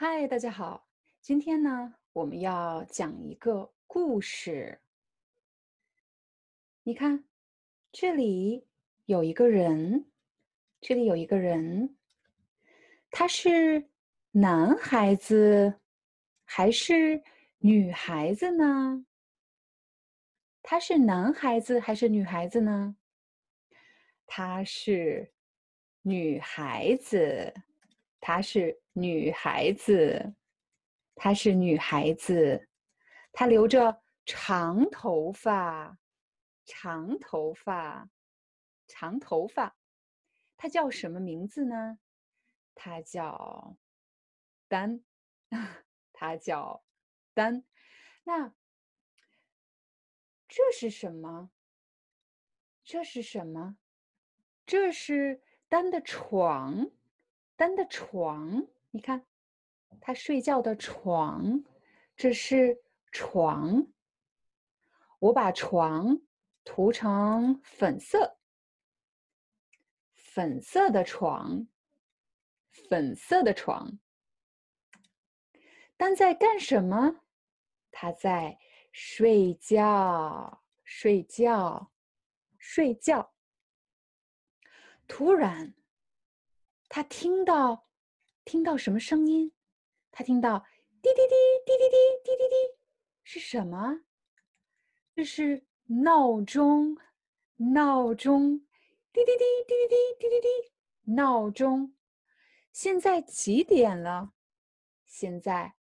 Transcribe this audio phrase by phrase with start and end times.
[0.00, 0.86] 嗨，大家好，
[1.20, 4.80] 今天呢，我们要讲一个故事。
[6.84, 7.24] 你看，
[7.90, 8.64] 这里
[9.06, 10.08] 有一个人，
[10.80, 11.96] 这里有一个人，
[13.10, 13.88] 他是
[14.30, 15.80] 男孩子
[16.44, 17.20] 还是
[17.58, 19.04] 女孩子呢？
[20.62, 22.94] 他是男孩子还是女孩子呢？
[24.26, 25.32] 他是
[26.02, 27.52] 女孩子，
[28.20, 28.80] 她是。
[29.00, 30.34] 女孩子，
[31.14, 32.68] 她是女孩子，
[33.32, 35.98] 她留着长头发，
[36.64, 38.10] 长头发，
[38.86, 39.76] 长头发。
[40.56, 41.98] 她叫什么名字呢？
[42.74, 43.76] 她叫
[44.66, 45.04] 丹，
[46.12, 46.84] 她叫
[47.32, 47.64] 丹。
[48.24, 48.52] 那
[50.48, 51.50] 这是什么？
[52.84, 53.76] 这是什么？
[54.66, 56.90] 这是丹的床，
[57.56, 58.66] 丹的床。
[58.90, 59.26] 你看，
[60.00, 61.62] 他睡觉的床，
[62.16, 63.86] 这是床。
[65.18, 66.20] 我把床
[66.64, 68.38] 涂成粉色，
[70.14, 71.68] 粉色的床，
[72.88, 73.98] 粉色的床。
[75.96, 77.20] 但在干什么？
[77.90, 78.58] 他在
[78.92, 81.92] 睡觉，睡觉，
[82.56, 83.34] 睡觉。
[85.06, 85.74] 突然，
[86.88, 87.87] 他听到。
[88.48, 89.52] 听到什么声音？
[90.10, 90.60] 他听到
[91.02, 91.34] 滴滴滴
[91.66, 92.54] 滴滴滴滴滴滴，
[93.22, 94.00] 是什么？
[95.14, 96.96] 这是闹钟，
[97.56, 98.60] 闹钟，
[99.12, 101.94] 滴滴滴滴滴滴滴滴滴，闹钟。
[102.72, 104.32] 现在几点了？
[105.04, 105.74] 现在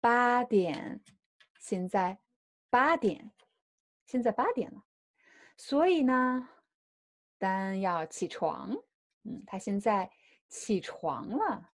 [0.00, 1.02] 八点。
[1.58, 2.20] 现在
[2.70, 3.32] 八点。
[4.06, 4.84] 现在八点了。
[5.56, 6.48] 所以呢，
[7.36, 8.76] 丹要起床。
[9.24, 10.08] 嗯，他现在
[10.48, 11.72] 起床了。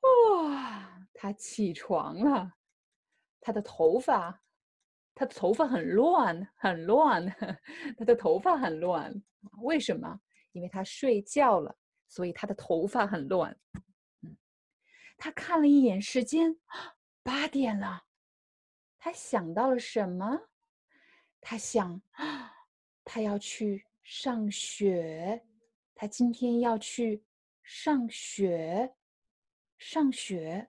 [0.00, 2.52] 哇，他起床了，
[3.40, 4.42] 他的头发，
[5.14, 7.26] 他的头发很乱，很乱，
[7.98, 9.22] 他的头发很乱。
[9.62, 10.20] 为什么？
[10.52, 11.76] 因为他睡觉了，
[12.08, 13.56] 所以他的头发很乱。
[14.22, 14.36] 嗯，
[15.16, 16.58] 他看了一眼时间，
[17.22, 18.04] 八点了。
[18.98, 20.48] 他想到了什么？
[21.40, 22.02] 他想，
[23.04, 25.46] 他要去上学，
[25.94, 27.24] 他今天要去
[27.62, 28.94] 上学。
[29.80, 30.68] 上学，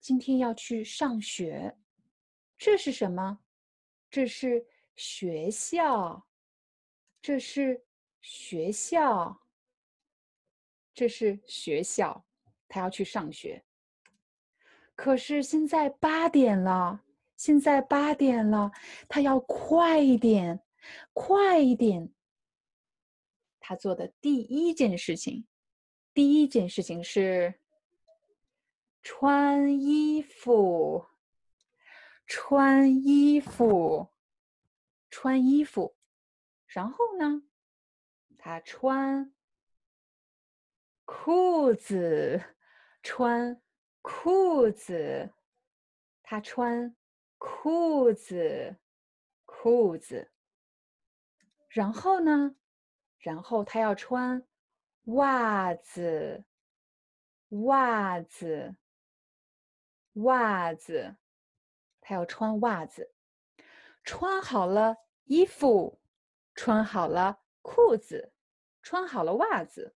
[0.00, 1.78] 今天要去上学，
[2.58, 3.38] 这是什么？
[4.10, 4.66] 这是
[4.96, 6.26] 学校，
[7.22, 7.86] 这是
[8.20, 9.46] 学校，
[10.92, 12.26] 这是学校。
[12.66, 13.64] 他要去上学，
[14.96, 17.04] 可是现在八点了，
[17.36, 18.72] 现在八点了，
[19.08, 20.60] 他要快一点，
[21.12, 22.12] 快一点。
[23.60, 25.46] 他做的第一件事情，
[26.12, 27.61] 第一件事情是。
[29.02, 31.06] 穿衣服，
[32.26, 34.12] 穿衣服，
[35.10, 35.96] 穿衣服，
[36.66, 37.42] 然后呢？
[38.38, 39.34] 他穿
[41.04, 42.42] 裤子，
[43.02, 43.60] 穿
[44.00, 45.32] 裤子，
[46.22, 46.96] 他穿
[47.38, 48.76] 裤子，
[49.44, 50.32] 裤子。
[51.68, 52.56] 然后呢？
[53.18, 54.46] 然后他要穿
[55.04, 56.44] 袜子，
[57.48, 58.76] 袜子。
[60.14, 61.16] 袜子，
[62.00, 63.12] 他要穿袜子。
[64.04, 66.00] 穿好了衣服，
[66.54, 68.32] 穿好了裤子，
[68.82, 69.94] 穿好了袜子，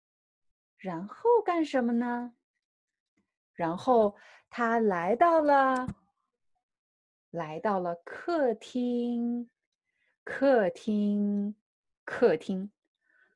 [0.77, 2.35] 然后干什么呢？
[3.55, 4.17] 然后
[4.51, 5.87] 他来到了，
[7.31, 9.51] 来到了客厅。
[10.23, 11.55] 客厅，
[12.05, 12.71] 客厅，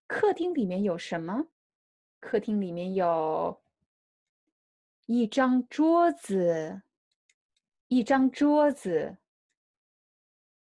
[0.06, 1.48] 客厅里面有什么？
[2.20, 3.62] 客厅里面有。
[5.10, 6.82] 一张桌子，
[7.86, 9.16] 一张桌子，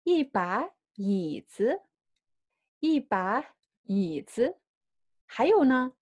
[0.02, 1.80] 一把椅子，
[2.78, 3.54] 一把
[3.84, 4.58] 椅子，
[5.24, 5.94] 还有呢？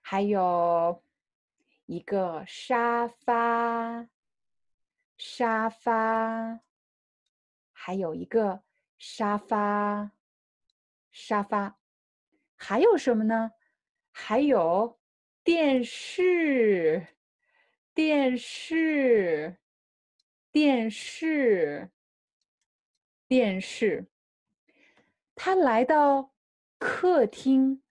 [0.00, 1.04] 还有
[1.84, 4.08] 一个沙发，
[5.18, 6.60] 沙发，
[7.70, 8.62] 还有一个
[8.96, 10.12] 沙发，
[11.12, 11.78] 沙发，
[12.56, 13.52] 还有什么呢？
[14.10, 14.98] 还有
[15.42, 17.08] 电视。
[17.94, 19.56] 电视，
[20.50, 21.92] 电视，
[23.28, 24.08] 电视。
[25.36, 26.34] 他来到
[26.76, 27.84] 客厅，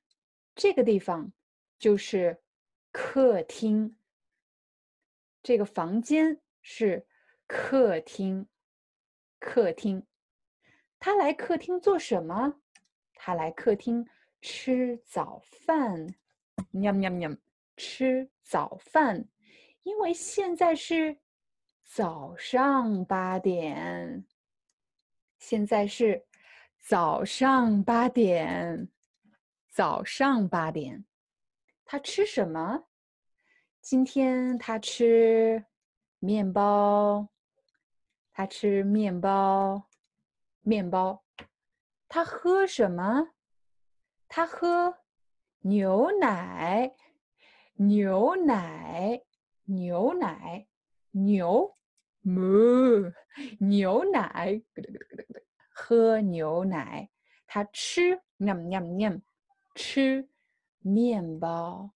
[0.56, 1.32] 这个地方
[1.80, 2.44] 就是
[2.92, 3.96] 客厅。
[5.42, 7.08] 这个房间是
[7.48, 8.50] 客厅，
[9.40, 10.06] 客厅。
[11.00, 12.60] 他来客厅做什么？
[13.14, 14.06] 他来客厅
[14.42, 16.14] 吃早饭，
[16.72, 17.34] 喵喵喵，
[17.78, 19.30] 吃早饭。
[19.84, 21.20] 因为现在是
[21.84, 24.26] 早上八点，
[25.38, 26.26] 现在是
[26.80, 28.90] 早上八点，
[29.70, 31.06] 早上八点。
[31.86, 32.86] 他吃什么？
[33.82, 35.66] 今天他吃
[36.20, 37.28] 面包，
[38.32, 39.90] 他吃面包，
[40.62, 41.26] 面包。
[42.08, 43.32] 他喝什么？
[44.30, 45.00] 他喝
[45.60, 46.96] 牛奶，
[47.76, 49.24] 牛奶。
[49.66, 50.68] 牛奶，
[51.12, 51.78] 牛
[52.24, 53.14] ，moo，
[53.60, 54.62] 牛奶，
[55.70, 57.10] 喝牛奶。
[57.48, 59.22] 他吃 niam，
[59.76, 60.28] 吃
[60.80, 61.92] 面包。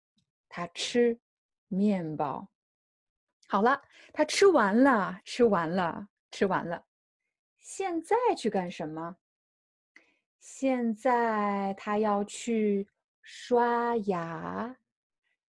[0.49, 1.19] 他吃
[1.67, 2.49] 面包。
[3.47, 3.81] 好了，
[4.13, 6.85] 他吃完了，吃完了，吃完了。
[7.59, 9.17] 现在去干什么？
[10.39, 12.87] 现在他要去
[13.21, 14.77] 刷牙，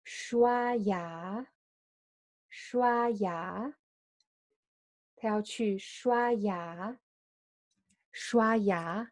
[0.03, 1.47] 刷牙。
[2.59, 3.75] 刷牙，
[5.15, 6.97] 他要去刷牙，
[8.11, 9.11] 刷牙，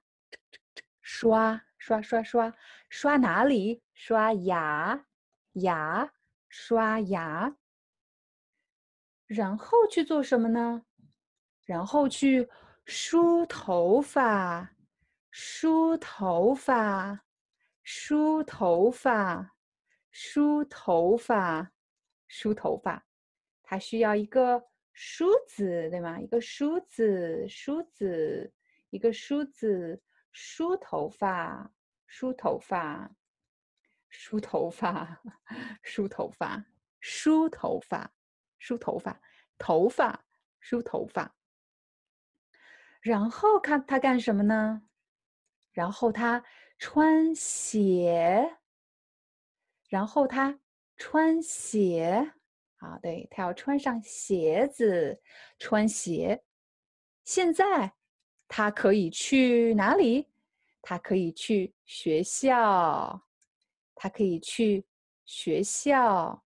[1.00, 2.51] 刷刷刷刷
[2.89, 3.83] 刷哪里？
[3.94, 5.06] 刷牙，
[5.53, 6.12] 牙，
[6.50, 7.56] 刷牙。
[9.27, 10.83] 然后去做什么呢？
[11.68, 12.50] 然后去
[12.88, 14.71] 梳头发，
[15.30, 17.24] 梳头发，
[17.83, 19.51] 梳头发，
[20.12, 21.71] 梳头发，
[22.27, 23.06] 梳头发。
[23.65, 24.63] 它需要一个
[24.94, 26.19] 梳子，对吗？
[26.19, 28.53] 一个梳子，梳子，
[28.91, 30.01] 一个梳子，
[30.31, 31.73] 梳头发，
[32.06, 33.15] 梳头发，
[34.09, 35.21] 梳头发，
[35.81, 36.65] 梳头发，
[37.00, 38.13] 梳头发，
[38.59, 39.21] 梳头发，
[39.57, 40.25] 头发，
[40.59, 41.35] 梳头发。
[43.01, 44.83] 然后看他干什么呢？
[45.71, 46.44] 然后他
[46.77, 48.57] 穿鞋，
[49.89, 50.59] 然后他
[50.95, 52.34] 穿鞋。
[52.77, 55.22] 啊，对他要穿上鞋子，
[55.57, 56.44] 穿鞋。
[57.24, 57.94] 现在
[58.48, 60.27] 他可以去哪里？
[60.81, 63.27] 他可以去学校，
[63.95, 64.86] 他可以去
[65.25, 66.44] 学校。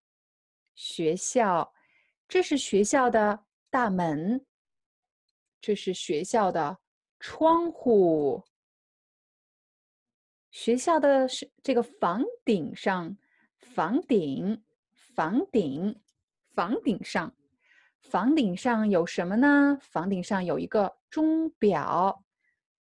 [0.76, 1.74] 学校，
[2.26, 4.46] 这是学校的大门，
[5.60, 6.80] 这是学校的
[7.20, 8.46] 窗户。
[10.50, 13.18] 学校的是这个房顶上，
[13.58, 16.02] 房顶，房顶。
[16.54, 17.34] 房顶上，
[18.02, 19.78] 房顶上有什么呢？
[19.82, 22.24] 房顶上有一个钟表，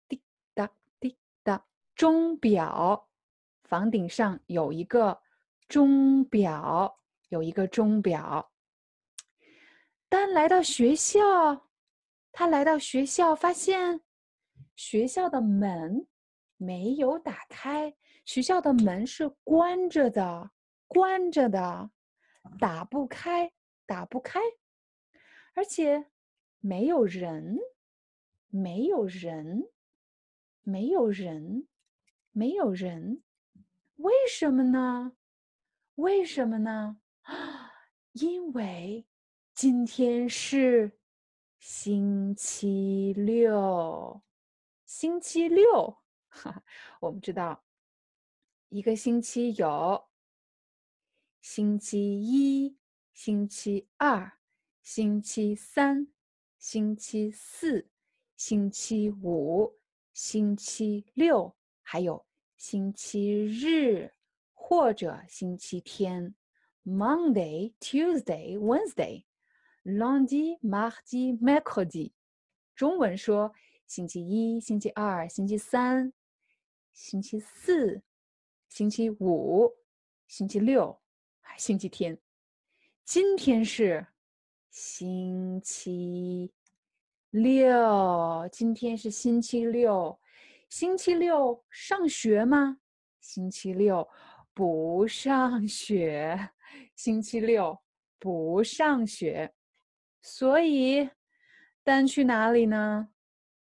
[0.08, 0.20] 滴
[0.54, 0.68] 答
[0.98, 1.64] 滴答，
[1.94, 3.08] 钟表。
[3.62, 5.20] 房顶上有一个
[5.68, 6.98] 钟表，
[7.28, 8.50] 有一个钟表。
[10.08, 11.68] 当来到学校，
[12.32, 14.00] 他来到学校，发现
[14.74, 16.08] 学校的门
[16.56, 20.50] 没有打开，学校的门是关着的，
[20.88, 21.90] 关着的，
[22.58, 23.52] 打不开。
[23.86, 24.38] 打不开，
[25.54, 26.12] 而且
[26.60, 27.58] 没有人，
[28.46, 29.68] 没有人，
[30.62, 31.66] 没有人，
[32.30, 33.24] 没有人，
[33.96, 35.16] 为什么呢？
[35.96, 37.00] 为什么呢？
[38.14, 39.08] 因为
[39.54, 41.00] 今天是
[41.58, 44.22] 星期六，
[44.86, 45.98] 星期六。
[46.28, 46.62] 哈，
[47.02, 47.64] 我们知道，
[48.68, 50.09] 一个星期有
[51.40, 52.76] 星期一。
[53.12, 54.38] 星期二、
[54.82, 56.08] 星期三、
[56.58, 57.90] 星期四、
[58.34, 59.78] 星期五、
[60.14, 62.24] 星期六，还有
[62.56, 64.14] 星期日
[64.54, 66.34] 或者星期天
[66.82, 69.24] ：Monday、Tuesday、Wednesday、
[69.84, 72.12] Lundi、Mardi、Mercredi。
[72.74, 73.52] 中文说
[73.86, 76.10] 星期一、星期二、星期三、
[76.94, 78.02] 星期四、
[78.66, 79.74] 星期五、
[80.26, 80.99] 星期六、
[81.56, 82.18] 星期天。
[83.04, 84.06] 今天是
[84.70, 86.52] 星期
[87.30, 90.18] 六，今天是星期六。
[90.68, 92.78] 星期六上学吗？
[93.20, 94.08] 星期六
[94.54, 96.50] 不上学。
[96.94, 97.82] 星期六
[98.18, 99.52] 不上学。
[100.22, 101.10] 所以，
[101.82, 103.08] 丹去哪里呢？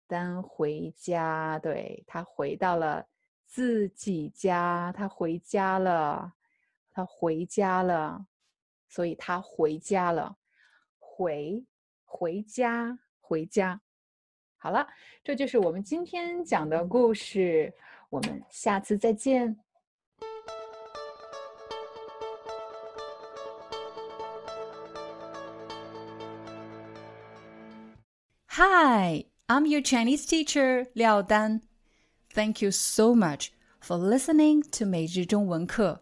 [0.07, 1.57] 丹回家。
[1.59, 3.07] 对他回到了
[3.45, 6.33] 自己家，他回家了，
[7.00, 8.25] 他回家了。
[8.89, 10.36] 所以他回家了。
[10.98, 11.63] 回，
[12.03, 13.79] 回家，回家。
[14.58, 14.86] 好了，
[15.24, 17.74] 这就是我们今天讲的故事。
[18.10, 19.58] 我们下次再见。
[28.48, 31.62] Hi, I'm your Chinese teacher, Liao Dan.
[32.34, 36.01] Thank you so much for listening to 每日中文课.